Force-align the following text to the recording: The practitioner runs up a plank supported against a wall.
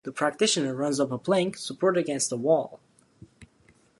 The 0.03 0.11
practitioner 0.11 0.73
runs 0.73 0.99
up 0.99 1.11
a 1.11 1.19
plank 1.19 1.57
supported 1.57 1.99
against 1.99 2.31
a 2.31 2.35
wall. 2.35 2.79